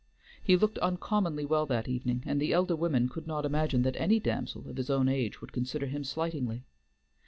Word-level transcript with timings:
He 0.41 0.57
looked 0.57 0.79
uncommonly 0.79 1.45
well 1.45 1.67
that 1.67 1.87
evening, 1.87 2.23
and 2.25 2.41
the 2.41 2.53
elder 2.53 2.75
women 2.75 3.07
could 3.07 3.27
not 3.27 3.45
imagine 3.45 3.83
that 3.83 3.95
any 3.97 4.19
damsel 4.19 4.67
of 4.67 4.77
his 4.77 4.89
own 4.89 5.07
age 5.07 5.41
would 5.41 5.53
consider 5.53 5.85
him 5.85 6.03
slightingly. 6.03 6.63